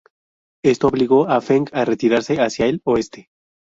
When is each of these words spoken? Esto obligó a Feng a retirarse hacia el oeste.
Esto 0.65 0.87
obligó 0.87 1.29
a 1.29 1.39
Feng 1.41 1.67
a 1.73 1.85
retirarse 1.85 2.37
hacia 2.41 2.65
el 2.65 2.81
oeste. 2.85 3.29